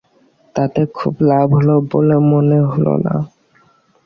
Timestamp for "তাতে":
0.55-0.81